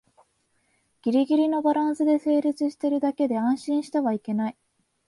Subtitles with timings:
[1.03, 4.57] ギリギリのバランスで成立してるだけで安心してはいけない